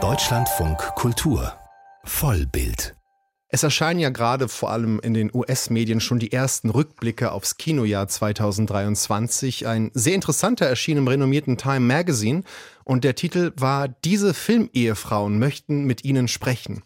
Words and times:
Deutschlandfunk 0.00 0.78
Kultur. 0.94 1.54
Vollbild. 2.04 2.94
Es 3.48 3.64
erscheinen 3.64 3.98
ja 3.98 4.10
gerade 4.10 4.46
vor 4.46 4.70
allem 4.70 5.00
in 5.00 5.14
den 5.14 5.34
US-Medien 5.34 5.98
schon 5.98 6.20
die 6.20 6.30
ersten 6.30 6.70
Rückblicke 6.70 7.32
aufs 7.32 7.56
Kinojahr 7.56 8.06
2023. 8.06 9.66
Ein 9.66 9.90
sehr 9.94 10.14
interessanter 10.14 10.66
erschien 10.66 10.98
im 10.98 11.08
renommierten 11.08 11.56
Time 11.56 11.80
Magazine 11.80 12.44
und 12.88 13.04
der 13.04 13.14
Titel 13.14 13.52
war 13.54 13.86
Diese 13.86 14.32
Filmehefrauen 14.32 15.38
möchten 15.38 15.84
mit 15.84 16.06
Ihnen 16.06 16.26
sprechen. 16.26 16.82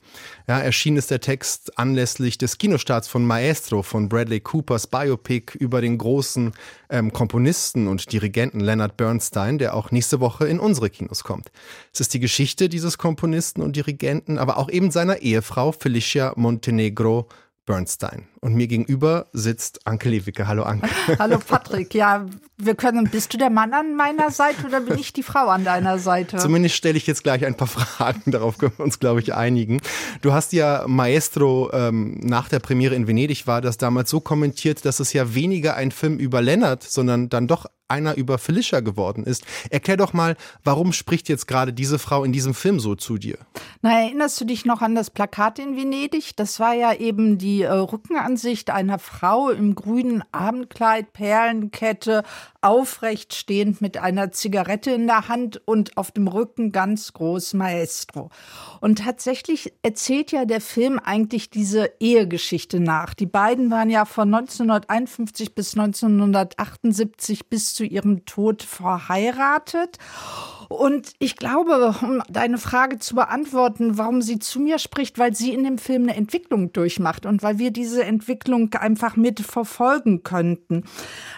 Ja, 0.48 0.58
erschienen 0.58 0.96
ist 0.96 1.12
der 1.12 1.20
Text 1.20 1.78
anlässlich 1.78 2.38
des 2.38 2.58
Kinostarts 2.58 3.06
von 3.06 3.24
Maestro 3.24 3.84
von 3.84 4.08
Bradley 4.08 4.40
Coopers 4.40 4.88
Biopic 4.88 5.56
über 5.56 5.80
den 5.80 5.98
großen 5.98 6.54
ähm, 6.90 7.12
Komponisten 7.12 7.86
und 7.86 8.10
Dirigenten 8.10 8.58
Leonard 8.58 8.96
Bernstein, 8.96 9.58
der 9.58 9.76
auch 9.76 9.92
nächste 9.92 10.18
Woche 10.18 10.48
in 10.48 10.58
unsere 10.58 10.90
Kinos 10.90 11.22
kommt. 11.22 11.52
Es 11.94 12.00
ist 12.00 12.12
die 12.14 12.20
Geschichte 12.20 12.68
dieses 12.68 12.98
Komponisten 12.98 13.62
und 13.62 13.76
Dirigenten, 13.76 14.38
aber 14.38 14.58
auch 14.58 14.70
eben 14.70 14.90
seiner 14.90 15.18
Ehefrau 15.18 15.70
Felicia 15.70 16.32
Montenegro 16.34 17.28
Bernstein. 17.64 18.26
Und 18.44 18.56
mir 18.56 18.66
gegenüber 18.66 19.26
sitzt 19.32 19.86
Anke 19.86 20.08
Lewicke. 20.08 20.48
Hallo 20.48 20.64
Anke. 20.64 20.90
Hallo 21.20 21.38
Patrick. 21.38 21.94
Ja, 21.94 22.26
wir 22.58 22.74
können, 22.74 23.08
bist 23.08 23.32
du 23.32 23.38
der 23.38 23.50
Mann 23.50 23.72
an 23.72 23.94
meiner 23.94 24.32
Seite 24.32 24.66
oder 24.66 24.80
bin 24.80 24.98
ich 24.98 25.12
die 25.12 25.22
Frau 25.22 25.46
an 25.46 25.64
deiner 25.64 26.00
Seite? 26.00 26.38
Zumindest 26.38 26.74
stelle 26.74 26.96
ich 26.96 27.06
jetzt 27.06 27.22
gleich 27.22 27.46
ein 27.46 27.56
paar 27.56 27.68
Fragen, 27.68 28.32
darauf 28.32 28.58
können 28.58 28.72
wir 28.76 28.84
uns, 28.84 28.98
glaube 28.98 29.20
ich, 29.20 29.32
einigen. 29.32 29.80
Du 30.22 30.32
hast 30.32 30.52
ja 30.52 30.84
Maestro 30.88 31.70
ähm, 31.72 32.18
nach 32.20 32.48
der 32.48 32.58
Premiere 32.58 32.96
in 32.96 33.06
Venedig 33.06 33.46
war 33.46 33.60
das 33.60 33.78
damals 33.78 34.10
so 34.10 34.18
kommentiert, 34.18 34.84
dass 34.84 34.98
es 34.98 35.12
ja 35.12 35.36
weniger 35.36 35.76
ein 35.76 35.92
Film 35.92 36.18
über 36.18 36.42
Lennart, 36.42 36.82
sondern 36.82 37.28
dann 37.28 37.46
doch 37.46 37.66
einer 37.92 38.16
über 38.16 38.38
Felicia 38.38 38.80
geworden 38.80 39.22
ist. 39.24 39.44
Erklär 39.70 39.98
doch 39.98 40.14
mal, 40.14 40.36
warum 40.64 40.92
spricht 40.92 41.28
jetzt 41.28 41.46
gerade 41.46 41.72
diese 41.72 41.98
Frau 41.98 42.24
in 42.24 42.32
diesem 42.32 42.54
Film 42.54 42.80
so 42.80 42.94
zu 42.94 43.18
dir? 43.18 43.36
Na, 43.82 44.00
erinnerst 44.00 44.40
du 44.40 44.46
dich 44.46 44.64
noch 44.64 44.80
an 44.80 44.94
das 44.94 45.10
Plakat 45.10 45.58
in 45.58 45.76
Venedig? 45.76 46.34
Das 46.36 46.58
war 46.58 46.74
ja 46.74 46.94
eben 46.94 47.36
die 47.36 47.62
äh, 47.62 47.68
Rückenansicht 48.32 48.70
einer 48.70 48.98
Frau 48.98 49.50
im 49.50 49.74
grünen 49.74 50.24
Abendkleid, 50.32 51.12
Perlenkette, 51.12 52.22
aufrecht 52.62 53.34
stehend 53.34 53.80
mit 53.80 53.98
einer 53.98 54.32
Zigarette 54.32 54.92
in 54.92 55.06
der 55.06 55.28
Hand 55.28 55.60
und 55.66 55.96
auf 55.96 56.12
dem 56.12 56.28
Rücken 56.28 56.72
ganz 56.72 57.12
groß 57.12 57.54
Maestro. 57.54 58.30
Und 58.80 59.00
tatsächlich 59.00 59.72
erzählt 59.82 60.32
ja 60.32 60.44
der 60.44 60.60
Film 60.60 60.98
eigentlich 60.98 61.50
diese 61.50 61.90
Ehegeschichte 62.00 62.80
nach. 62.80 63.14
Die 63.14 63.26
beiden 63.26 63.70
waren 63.70 63.90
ja 63.90 64.04
von 64.04 64.32
1951 64.32 65.54
bis 65.54 65.76
1978 65.76 67.48
bis 67.48 67.74
zu 67.74 67.84
ihrem 67.84 68.24
Tod 68.24 68.62
verheiratet. 68.62 69.98
Und 70.72 71.12
ich 71.18 71.36
glaube, 71.36 71.94
um 72.00 72.22
deine 72.30 72.56
Frage 72.56 72.98
zu 72.98 73.14
beantworten, 73.14 73.98
warum 73.98 74.22
sie 74.22 74.38
zu 74.38 74.58
mir 74.58 74.78
spricht, 74.78 75.18
weil 75.18 75.34
sie 75.34 75.52
in 75.52 75.64
dem 75.64 75.78
Film 75.78 76.04
eine 76.04 76.16
Entwicklung 76.16 76.72
durchmacht 76.72 77.26
und 77.26 77.42
weil 77.42 77.58
wir 77.58 77.72
diese 77.72 78.04
Entwicklung 78.04 78.72
einfach 78.74 79.16
mit 79.16 79.40
verfolgen 79.40 80.22
könnten. 80.22 80.84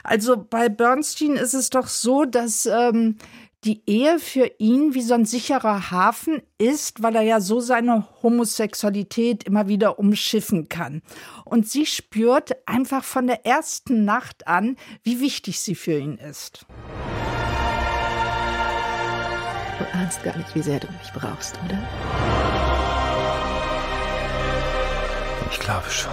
Also 0.04 0.36
bei 0.36 0.68
Bernstein 1.14 1.36
ist 1.36 1.54
es 1.54 1.70
doch 1.70 1.86
so, 1.86 2.24
dass 2.24 2.66
ähm, 2.66 3.18
die 3.62 3.82
Ehe 3.86 4.18
für 4.18 4.50
ihn 4.58 4.94
wie 4.94 5.02
so 5.02 5.14
ein 5.14 5.26
sicherer 5.26 5.92
Hafen 5.92 6.42
ist, 6.58 7.04
weil 7.04 7.14
er 7.14 7.22
ja 7.22 7.40
so 7.40 7.60
seine 7.60 8.04
Homosexualität 8.22 9.44
immer 9.44 9.68
wieder 9.68 10.00
umschiffen 10.00 10.68
kann. 10.68 11.02
Und 11.44 11.68
sie 11.68 11.86
spürt 11.86 12.56
einfach 12.66 13.04
von 13.04 13.28
der 13.28 13.46
ersten 13.46 14.04
Nacht 14.04 14.48
an, 14.48 14.76
wie 15.04 15.20
wichtig 15.20 15.60
sie 15.60 15.76
für 15.76 15.96
ihn 15.96 16.18
ist. 16.18 16.66
Du 19.78 19.84
ahnst 19.96 20.22
gar 20.24 20.36
nicht, 20.36 20.52
wie 20.54 20.62
sehr 20.62 20.80
du 20.80 20.88
mich 20.88 21.12
brauchst, 21.14 21.56
oder? 21.64 21.78
Ich 25.52 25.60
glaube 25.60 25.88
schon. 25.88 26.10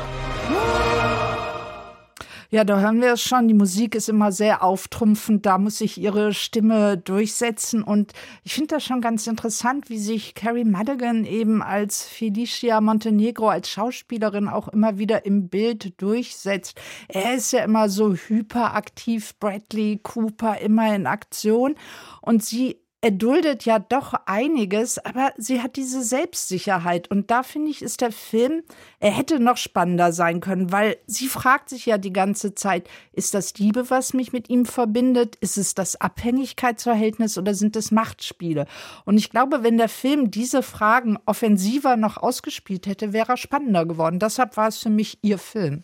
Ja, 2.54 2.66
da 2.66 2.82
hören 2.82 3.00
wir 3.00 3.14
es 3.14 3.22
schon. 3.22 3.48
Die 3.48 3.54
Musik 3.54 3.96
ist 3.96 4.10
immer 4.10 4.34
sehr 4.34 4.62
auftrumpfend. 4.62 5.46
Da 5.46 5.58
muss 5.58 5.78
sich 5.78 5.98
ihre 5.98 6.34
Stimme 6.34 6.98
durchsetzen. 6.98 7.82
Und 7.82 8.12
ich 8.44 8.54
finde 8.54 8.76
das 8.76 8.84
schon 8.84 9.00
ganz 9.00 9.26
interessant, 9.26 9.90
wie 9.90 9.98
sich 9.98 10.36
Carrie 10.36 10.66
Madigan 10.66 11.24
eben 11.24 11.64
als 11.64 12.04
Felicia 12.04 12.82
Montenegro, 12.82 13.48
als 13.48 13.70
Schauspielerin 13.70 14.50
auch 14.50 14.68
immer 14.68 14.98
wieder 14.98 15.26
im 15.26 15.48
Bild 15.48 15.94
durchsetzt. 16.02 16.78
Er 17.08 17.36
ist 17.36 17.54
ja 17.54 17.64
immer 17.64 17.88
so 17.88 18.16
hyperaktiv, 18.16 19.34
Bradley 19.40 20.02
Cooper 20.04 20.60
immer 20.60 20.94
in 20.94 21.08
Aktion. 21.08 21.76
Und 22.20 22.44
sie 22.44 22.82
er 23.04 23.10
duldet 23.10 23.66
ja 23.66 23.80
doch 23.80 24.14
einiges, 24.28 25.00
aber 25.00 25.34
sie 25.36 25.62
hat 25.62 25.76
diese 25.76 26.04
Selbstsicherheit. 26.04 27.10
Und 27.10 27.32
da 27.32 27.42
finde 27.42 27.72
ich, 27.72 27.82
ist 27.82 28.02
der 28.02 28.12
Film, 28.12 28.62
er 29.00 29.10
hätte 29.10 29.40
noch 29.40 29.58
spannender 29.58 30.14
sein 30.14 30.40
können, 30.40 30.72
weil 30.72 30.98
sie 31.08 31.28
fragt 31.28 31.70
sich 31.70 31.88
ja 31.88 31.98
die 31.98 32.14
ganze 32.14 32.54
Zeit, 32.54 32.88
ist 33.12 33.34
das 33.34 33.56
Liebe, 33.56 33.90
was 33.90 34.14
mich 34.14 34.34
mit 34.34 34.52
ihm 34.52 34.68
verbindet? 34.68 35.36
Ist 35.38 35.58
es 35.58 35.74
das 35.74 36.00
Abhängigkeitsverhältnis 36.00 37.40
oder 37.40 37.56
sind 37.56 37.76
es 37.76 37.90
Machtspiele? 37.90 38.68
Und 39.06 39.18
ich 39.18 39.32
glaube, 39.32 39.64
wenn 39.64 39.80
der 39.80 39.90
Film 39.90 40.30
diese 40.30 40.62
Fragen 40.62 41.18
offensiver 41.26 41.98
noch 41.98 42.18
ausgespielt 42.18 42.86
hätte, 42.86 43.14
wäre 43.14 43.34
er 43.34 43.38
spannender 43.38 43.88
geworden. 43.88 44.20
Deshalb 44.20 44.58
war 44.58 44.68
es 44.68 44.78
für 44.78 44.92
mich 44.92 45.18
ihr 45.24 45.40
Film. 45.40 45.82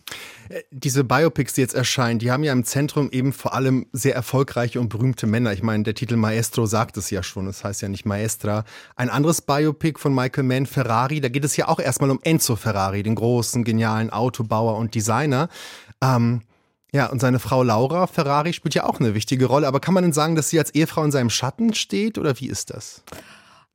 Äh, 0.50 0.62
diese 0.70 1.02
Biopics, 1.02 1.54
die 1.54 1.62
jetzt 1.62 1.74
erscheinen, 1.74 2.20
die 2.20 2.30
haben 2.30 2.44
ja 2.44 2.52
im 2.52 2.62
Zentrum 2.62 3.10
eben 3.10 3.32
vor 3.32 3.54
allem 3.54 3.86
sehr 3.92 4.14
erfolgreiche 4.14 4.78
und 4.78 4.88
berühmte 4.88 5.26
Männer. 5.26 5.52
Ich 5.52 5.64
meine, 5.64 5.82
der 5.82 5.94
Titel 5.94 6.14
Maestro 6.14 6.66
sagt 6.66 6.96
es 6.96 7.07
ja 7.10 7.22
schon, 7.22 7.46
es 7.46 7.58
das 7.58 7.64
heißt 7.64 7.82
ja 7.82 7.88
nicht 7.88 8.06
Maestra. 8.06 8.64
Ein 8.96 9.10
anderes 9.10 9.40
Biopic 9.40 9.98
von 9.98 10.14
Michael 10.14 10.44
Mann, 10.44 10.66
Ferrari, 10.66 11.20
da 11.20 11.28
geht 11.28 11.44
es 11.44 11.56
ja 11.56 11.68
auch 11.68 11.80
erstmal 11.80 12.10
um 12.10 12.20
Enzo 12.22 12.56
Ferrari, 12.56 13.02
den 13.02 13.14
großen, 13.14 13.64
genialen 13.64 14.10
Autobauer 14.10 14.76
und 14.76 14.94
Designer. 14.94 15.48
Ähm, 16.02 16.42
ja, 16.92 17.06
und 17.06 17.20
seine 17.20 17.38
Frau 17.38 17.62
Laura 17.62 18.06
Ferrari 18.06 18.52
spielt 18.52 18.74
ja 18.74 18.84
auch 18.84 18.98
eine 18.98 19.14
wichtige 19.14 19.46
Rolle. 19.46 19.68
Aber 19.68 19.80
kann 19.80 19.94
man 19.94 20.04
denn 20.04 20.12
sagen, 20.12 20.36
dass 20.36 20.48
sie 20.48 20.58
als 20.58 20.70
Ehefrau 20.74 21.04
in 21.04 21.12
seinem 21.12 21.30
Schatten 21.30 21.74
steht 21.74 22.16
oder 22.16 22.38
wie 22.40 22.48
ist 22.48 22.70
das? 22.70 23.02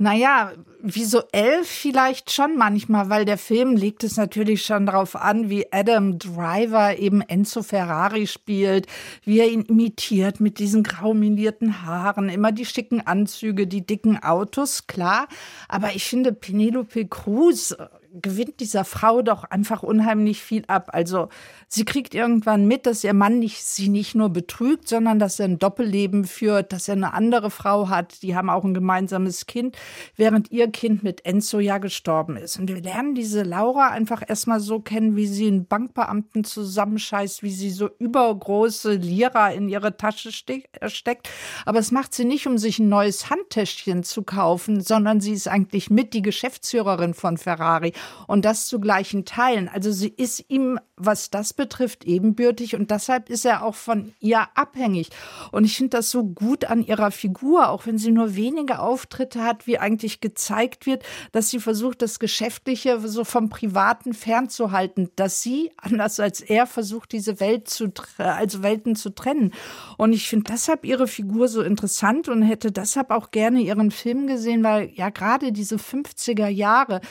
Naja, 0.04 0.52
visuell 0.82 1.64
vielleicht 1.64 2.30
schon 2.30 2.58
manchmal, 2.58 3.10
weil 3.10 3.24
der 3.24 3.38
Film 3.38 3.78
legt 3.78 4.04
es 4.04 4.18
natürlich 4.18 4.66
schon 4.66 4.86
darauf 4.86 5.16
an, 5.16 5.50
wie 5.50 5.72
Adam 5.72 6.20
Driver 6.20 7.00
eben 7.00 7.22
Enzo 7.22 7.64
Ferrari 7.64 8.28
spielt, 8.28 8.88
wie 9.24 9.40
er 9.40 9.48
ihn 9.48 9.62
imitiert 9.62 10.42
mit 10.42 10.60
diesen 10.60 10.84
grauminierten 10.84 11.84
Haaren, 11.84 12.28
immer 12.28 12.52
die 12.52 12.66
schicken 12.66 13.00
Anzüge, 13.00 13.66
die 13.66 13.86
dicken 13.86 14.22
Autos, 14.22 14.88
klar. 14.88 15.30
Aber 15.70 15.96
ich 15.96 16.04
finde, 16.04 16.34
Penelope 16.34 17.08
Cruz 17.08 17.74
gewinnt 18.22 18.60
dieser 18.60 18.86
Frau 18.86 19.24
doch 19.24 19.44
einfach 19.44 19.82
unheimlich 19.82 20.42
viel 20.42 20.64
ab. 20.68 20.90
Also 20.94 21.30
sie 21.68 21.84
kriegt 21.84 22.14
irgendwann 22.14 22.68
mit, 22.68 22.86
dass 22.86 23.04
ihr 23.04 23.14
Mann 23.14 23.40
nicht, 23.40 23.64
sie 23.64 23.90
nicht 23.90 24.14
nur 24.14 24.30
betrügt, 24.30 24.88
sondern 24.88 25.18
dass 25.18 25.40
er 25.40 25.46
ein 25.46 25.58
Doppelleben 25.58 26.26
führt, 26.26 26.74
dass 26.74 26.88
er 26.88 26.94
eine 26.94 27.14
andere 27.14 27.50
Frau 27.50 27.90
hat. 27.90 28.22
Die 28.22 28.36
haben 28.36 28.52
auch 28.52 28.64
ein 28.64 28.76
gemeinsames 28.76 29.48
Kind, 29.48 29.78
während 30.16 30.52
ihr 30.52 30.70
Kind 30.70 31.02
mit 31.02 31.26
Enzo 31.26 31.60
ja 31.60 31.80
gestorben 31.80 32.38
ist. 32.38 32.60
Und 32.60 32.70
wir 32.70 32.82
lernen 32.82 33.16
diese 33.16 33.42
Laura 33.42 33.90
einfach 33.90 34.22
erstmal 34.28 34.60
so 34.60 34.80
kennen, 34.80 35.16
wie 35.16 35.28
sie 35.28 35.48
einen 35.48 35.66
Bankbeamten 35.66 36.44
zusammenscheißt, 36.44 37.42
wie 37.42 37.52
sie 37.52 37.72
so 37.72 37.90
übergroße 37.98 38.94
Lira 38.94 39.50
in 39.50 39.70
ihre 39.70 39.98
Tasche 39.98 40.30
äh, 40.30 40.90
steckt. 40.90 41.30
Aber 41.66 41.80
es 41.80 41.92
macht 41.92 42.14
sie 42.14 42.26
nicht, 42.26 42.46
um 42.46 42.60
sich 42.60 42.78
ein 42.78 42.90
neues 42.90 43.32
Handtäschchen 43.32 44.04
zu 44.04 44.22
kaufen, 44.22 44.82
sondern 44.82 45.20
sie 45.20 45.34
ist 45.34 45.48
eigentlich 45.48 45.90
mit 45.90 46.14
die 46.14 46.22
Geschäftsführerin 46.22 47.16
von 47.16 47.38
Ferrari 47.38 47.94
und 48.28 48.46
das 48.46 48.68
zu 48.68 48.80
gleichen 48.80 49.26
Teilen. 49.26 49.70
Also 49.70 49.92
sie 49.92 50.10
ist 50.10 50.46
ihm, 50.50 50.80
was 50.96 51.30
das 51.30 51.54
betrifft, 51.54 52.06
ebenbürtig 52.06 52.76
und 52.76 52.92
deshalb 52.92 53.30
ist 53.30 53.46
er 53.46 53.64
auch 53.64 53.76
von 53.76 54.14
ihr 54.20 54.48
abhängig. 54.56 55.10
Und 55.52 55.66
ich 55.66 55.78
finde 55.78 55.98
das 55.98 56.12
so 56.12 56.24
gut 56.24 56.66
an 56.66 56.84
ihrer 56.84 57.12
Figur, 57.12 57.70
auch 57.70 57.86
wenn 57.86 57.98
sie 57.98 58.12
nur 58.12 58.36
wenige 58.36 58.80
Auftritte 58.80 59.44
hat, 59.44 59.68
wie 59.68 59.80
eigentlich 59.80 60.22
gezeigt 60.22 60.86
wird, 60.86 61.04
dass 61.32 61.50
sie 61.50 61.60
versucht, 61.60 62.02
das 62.02 62.20
Geschäftliche 62.20 63.00
so 63.08 63.24
vom 63.24 63.50
Privaten 63.50 64.14
fernzuhalten, 64.14 65.10
dass 65.16 65.42
sie, 65.42 65.72
anders 65.78 66.20
als 66.20 66.42
er, 66.42 66.68
versucht, 66.68 67.12
diese 67.12 67.40
Welt 67.40 67.68
zu, 67.68 67.92
also 68.18 68.64
Welten 68.64 68.96
zu 68.96 69.10
trennen. 69.10 69.54
Und 69.98 70.14
ich 70.14 70.30
finde 70.30 70.52
deshalb 70.52 70.86
ihre 70.86 71.08
Figur 71.08 71.48
so 71.48 71.62
interessant 71.62 72.30
und 72.30 72.42
hätte 72.44 72.72
deshalb 72.72 73.12
auch 73.12 73.32
gerne 73.32 73.62
ihren 73.62 73.92
Film 73.92 74.28
gesehen, 74.28 74.64
weil 74.64 74.92
ja 74.94 75.10
gerade 75.10 75.52
diese 75.52 75.78
50er 75.78 76.48
Jahre, 76.48 77.02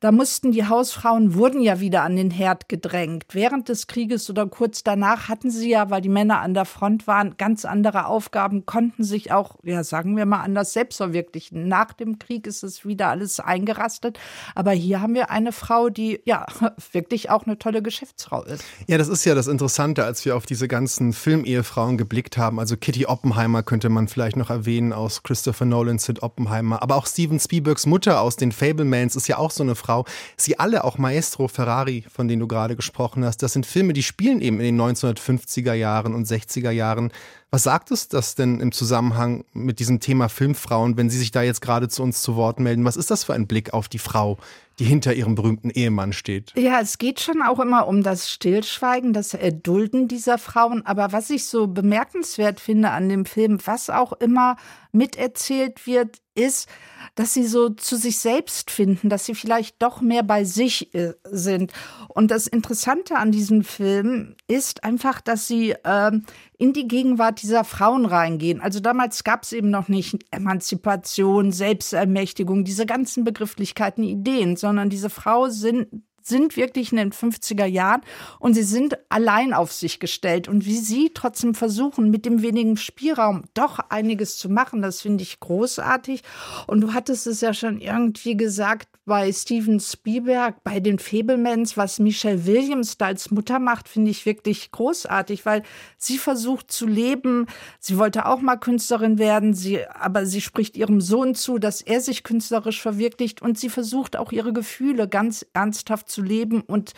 da 0.00 0.12
muss 0.12 0.39
wussten, 0.40 0.52
die 0.52 0.66
Hausfrauen 0.66 1.34
wurden 1.34 1.60
ja 1.60 1.80
wieder 1.80 2.02
an 2.02 2.16
den 2.16 2.30
Herd 2.30 2.68
gedrängt. 2.68 3.26
Während 3.32 3.68
des 3.68 3.86
Krieges 3.86 4.30
oder 4.30 4.46
kurz 4.46 4.82
danach 4.82 5.28
hatten 5.28 5.50
sie 5.50 5.70
ja, 5.70 5.90
weil 5.90 6.00
die 6.00 6.08
Männer 6.08 6.40
an 6.40 6.54
der 6.54 6.64
Front 6.64 7.06
waren, 7.06 7.36
ganz 7.36 7.66
andere 7.66 8.06
Aufgaben, 8.06 8.64
konnten 8.64 9.04
sich 9.04 9.32
auch, 9.32 9.56
ja, 9.64 9.84
sagen 9.84 10.16
wir 10.16 10.24
mal, 10.24 10.40
anders 10.40 10.72
selbst 10.72 10.96
verwirklichen. 10.96 11.68
Nach 11.68 11.92
dem 11.92 12.18
Krieg 12.18 12.46
ist 12.46 12.62
es 12.62 12.86
wieder 12.86 13.08
alles 13.08 13.38
eingerastet. 13.38 14.18
Aber 14.54 14.70
hier 14.70 15.02
haben 15.02 15.12
wir 15.14 15.30
eine 15.30 15.52
Frau, 15.52 15.90
die 15.90 16.20
ja 16.24 16.46
wirklich 16.92 17.28
auch 17.28 17.44
eine 17.44 17.58
tolle 17.58 17.82
Geschäftsfrau 17.82 18.42
ist. 18.44 18.64
Ja, 18.86 18.96
das 18.96 19.08
ist 19.08 19.26
ja 19.26 19.34
das 19.34 19.46
Interessante, 19.46 20.04
als 20.04 20.24
wir 20.24 20.36
auf 20.36 20.46
diese 20.46 20.68
ganzen 20.68 21.12
Filmehefrauen 21.12 21.98
geblickt 21.98 22.38
haben. 22.38 22.58
Also 22.58 22.78
Kitty 22.78 23.04
Oppenheimer 23.04 23.62
könnte 23.62 23.90
man 23.90 24.08
vielleicht 24.08 24.36
noch 24.36 24.48
erwähnen 24.48 24.94
aus 24.94 25.22
Christopher 25.22 25.66
Nolan, 25.66 25.98
Sid 25.98 26.22
Oppenheimer. 26.22 26.82
Aber 26.82 26.96
auch 26.96 27.06
Steven 27.06 27.38
Spielbergs 27.38 27.84
Mutter 27.84 28.22
aus 28.22 28.36
den 28.36 28.52
Fablemans 28.52 29.16
ist 29.16 29.28
ja 29.28 29.36
auch 29.36 29.50
so 29.50 29.62
eine 29.62 29.74
Frau. 29.74 30.06
Sie 30.36 30.58
alle, 30.58 30.84
auch 30.84 30.98
Maestro 30.98 31.48
Ferrari, 31.48 32.04
von 32.12 32.28
denen 32.28 32.40
du 32.40 32.48
gerade 32.48 32.76
gesprochen 32.76 33.24
hast, 33.24 33.42
das 33.42 33.52
sind 33.52 33.66
Filme, 33.66 33.92
die 33.92 34.02
spielen 34.02 34.40
eben 34.40 34.60
in 34.60 34.76
den 34.76 34.80
1950er 34.80 35.74
Jahren 35.74 36.14
und 36.14 36.26
60er 36.26 36.70
Jahren. 36.70 37.12
Was 37.52 37.64
sagt 37.64 37.90
es 37.90 38.06
das 38.06 38.36
denn 38.36 38.60
im 38.60 38.70
Zusammenhang 38.70 39.44
mit 39.52 39.80
diesem 39.80 39.98
Thema 39.98 40.28
Filmfrauen, 40.28 40.96
wenn 40.96 41.10
Sie 41.10 41.18
sich 41.18 41.32
da 41.32 41.42
jetzt 41.42 41.60
gerade 41.60 41.88
zu 41.88 42.04
uns 42.04 42.22
zu 42.22 42.36
Wort 42.36 42.60
melden? 42.60 42.84
Was 42.84 42.96
ist 42.96 43.10
das 43.10 43.24
für 43.24 43.34
ein 43.34 43.48
Blick 43.48 43.74
auf 43.74 43.88
die 43.88 43.98
Frau, 43.98 44.38
die 44.78 44.84
hinter 44.84 45.14
ihrem 45.14 45.34
berühmten 45.34 45.68
Ehemann 45.68 46.12
steht? 46.12 46.52
Ja, 46.56 46.80
es 46.80 46.98
geht 46.98 47.18
schon 47.18 47.42
auch 47.42 47.58
immer 47.58 47.88
um 47.88 48.04
das 48.04 48.30
Stillschweigen, 48.30 49.12
das 49.12 49.34
Erdulden 49.34 50.06
dieser 50.06 50.38
Frauen. 50.38 50.86
Aber 50.86 51.10
was 51.10 51.28
ich 51.28 51.44
so 51.46 51.66
bemerkenswert 51.66 52.60
finde 52.60 52.90
an 52.90 53.08
dem 53.08 53.24
Film, 53.24 53.58
was 53.64 53.90
auch 53.90 54.12
immer 54.12 54.56
miterzählt 54.92 55.88
wird, 55.88 56.18
ist, 56.36 56.68
dass 57.16 57.34
sie 57.34 57.44
so 57.44 57.70
zu 57.70 57.96
sich 57.96 58.18
selbst 58.18 58.70
finden, 58.70 59.08
dass 59.08 59.26
sie 59.26 59.34
vielleicht 59.34 59.82
doch 59.82 60.00
mehr 60.00 60.22
bei 60.22 60.44
sich 60.44 60.94
äh, 60.94 61.14
sind. 61.24 61.72
Und 62.08 62.30
das 62.30 62.46
Interessante 62.46 63.16
an 63.16 63.32
diesem 63.32 63.64
Film 63.64 64.36
ist 64.46 64.84
einfach, 64.84 65.20
dass 65.20 65.48
sie 65.48 65.72
äh, 65.72 66.12
in 66.60 66.74
die 66.74 66.86
Gegenwart 66.86 67.40
dieser 67.40 67.64
Frauen 67.64 68.04
reingehen. 68.04 68.60
Also 68.60 68.80
damals 68.80 69.24
gab 69.24 69.44
es 69.44 69.52
eben 69.52 69.70
noch 69.70 69.88
nicht 69.88 70.18
Emanzipation, 70.30 71.52
Selbstermächtigung, 71.52 72.64
diese 72.64 72.84
ganzen 72.84 73.24
Begrifflichkeiten, 73.24 74.04
Ideen, 74.04 74.56
sondern 74.56 74.90
diese 74.90 75.08
Frauen 75.08 75.50
sind 75.50 75.88
sind 76.22 76.56
wirklich 76.56 76.92
in 76.92 76.98
den 76.98 77.12
50er 77.12 77.66
Jahren 77.66 78.02
und 78.38 78.54
sie 78.54 78.62
sind 78.62 78.98
allein 79.08 79.52
auf 79.52 79.72
sich 79.72 80.00
gestellt. 80.00 80.48
Und 80.48 80.66
wie 80.66 80.78
sie 80.78 81.10
trotzdem 81.14 81.54
versuchen, 81.54 82.10
mit 82.10 82.24
dem 82.24 82.42
wenigen 82.42 82.76
Spielraum 82.76 83.44
doch 83.54 83.78
einiges 83.88 84.36
zu 84.36 84.48
machen, 84.48 84.82
das 84.82 85.00
finde 85.00 85.22
ich 85.22 85.40
großartig. 85.40 86.22
Und 86.66 86.80
du 86.80 86.92
hattest 86.92 87.26
es 87.26 87.40
ja 87.40 87.54
schon 87.54 87.80
irgendwie 87.80 88.36
gesagt 88.36 88.88
bei 89.06 89.32
Steven 89.32 89.80
Spielberg, 89.80 90.62
bei 90.62 90.78
den 90.78 91.00
Fablemans, 91.00 91.76
was 91.76 91.98
Michelle 91.98 92.46
Williams 92.46 92.96
da 92.96 93.06
als 93.06 93.30
Mutter 93.32 93.58
macht, 93.58 93.88
finde 93.88 94.10
ich 94.10 94.24
wirklich 94.24 94.70
großartig, 94.70 95.44
weil 95.44 95.64
sie 95.96 96.16
versucht 96.16 96.70
zu 96.70 96.86
leben. 96.86 97.46
Sie 97.80 97.98
wollte 97.98 98.26
auch 98.26 98.40
mal 98.40 98.56
Künstlerin 98.56 99.18
werden, 99.18 99.52
sie, 99.52 99.84
aber 99.86 100.26
sie 100.26 100.40
spricht 100.40 100.76
ihrem 100.76 101.00
Sohn 101.00 101.34
zu, 101.34 101.58
dass 101.58 101.80
er 101.80 102.00
sich 102.00 102.22
künstlerisch 102.22 102.80
verwirklicht 102.80 103.42
und 103.42 103.58
sie 103.58 103.68
versucht 103.68 104.16
auch 104.16 104.32
ihre 104.32 104.52
Gefühle 104.52 105.08
ganz 105.08 105.44
ernsthaft 105.54 106.09
zu 106.10 106.22
leben 106.22 106.62
und 106.62 106.92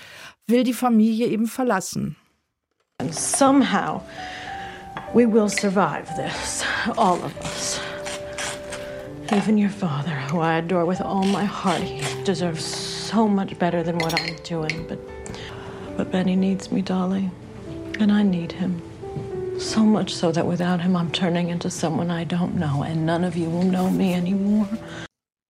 will 0.46 0.64
die 0.64 0.74
Familie 0.74 1.28
eben 1.28 1.46
verlassen. 1.46 2.16
And 2.98 3.14
somehow 3.14 4.02
we 5.14 5.26
will 5.26 5.48
survive 5.48 6.08
this, 6.16 6.64
all 6.96 7.22
of 7.22 7.36
us. 7.42 7.80
Even 9.32 9.56
your 9.56 9.70
father, 9.70 10.14
who 10.30 10.40
I 10.40 10.58
adore 10.58 10.84
with 10.84 11.00
all 11.00 11.24
my 11.24 11.44
heart, 11.44 11.80
he 11.82 12.02
deserves 12.24 12.64
so 12.64 13.26
much 13.26 13.58
better 13.58 13.82
than 13.82 13.98
what 13.98 14.18
I'm 14.20 14.36
doing. 14.44 14.86
But, 14.86 14.98
but 15.96 16.12
Benny 16.12 16.36
needs 16.36 16.70
me, 16.70 16.82
Dolly, 16.82 17.30
and 17.98 18.12
I 18.12 18.22
need 18.22 18.52
him. 18.52 18.80
So 19.58 19.84
much 19.84 20.14
so 20.14 20.32
that 20.32 20.46
without 20.46 20.80
him, 20.80 20.96
I'm 20.96 21.10
turning 21.10 21.48
into 21.48 21.70
someone 21.70 22.10
I 22.10 22.24
don't 22.24 22.56
know, 22.56 22.82
and 22.82 23.06
none 23.06 23.24
of 23.24 23.36
you 23.36 23.48
will 23.48 23.62
know 23.62 23.90
me 23.90 24.12
anymore. 24.12 24.68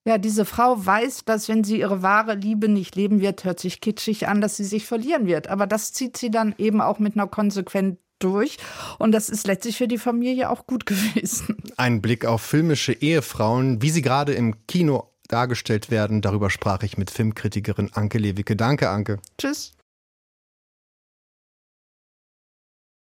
Ja, 0.04 0.18
diese 0.18 0.44
Frau 0.44 0.84
weiß, 0.84 1.24
dass 1.26 1.48
wenn 1.48 1.62
sie 1.62 1.78
ihre 1.78 2.02
wahre 2.02 2.34
Liebe 2.34 2.68
nicht 2.68 2.96
leben 2.96 3.20
wird, 3.20 3.44
hört 3.44 3.60
sich 3.60 3.80
kitschig 3.80 4.26
an, 4.26 4.40
dass 4.40 4.56
sie 4.56 4.64
sich 4.64 4.84
verlieren 4.84 5.26
wird. 5.26 5.46
Aber 5.48 5.66
das 5.66 5.92
zieht 5.92 6.16
sie 6.16 6.30
dann 6.30 6.54
eben 6.58 6.80
auch 6.80 6.98
mit 6.98 7.16
einer 7.16 7.28
Konsequenz 7.28 7.98
durch. 8.18 8.56
Und 8.98 9.12
das 9.12 9.28
ist 9.28 9.46
letztlich 9.46 9.76
für 9.76 9.88
die 9.88 9.98
Familie 9.98 10.50
auch 10.50 10.66
gut 10.66 10.86
gewesen. 10.86 11.56
Ein 11.76 12.02
Blick 12.02 12.24
auf 12.24 12.42
filmische 12.42 12.92
Ehefrauen, 12.92 13.82
wie 13.82 13.90
sie 13.90 14.02
gerade 14.02 14.32
im 14.32 14.66
Kino 14.66 15.08
dargestellt 15.28 15.90
werden. 15.90 16.20
Darüber 16.20 16.50
sprach 16.50 16.82
ich 16.82 16.98
mit 16.98 17.10
Filmkritikerin 17.10 17.90
Anke 17.92 18.18
Lewicke. 18.18 18.56
Danke, 18.56 18.90
Anke. 18.90 19.18
Tschüss. 19.38 19.72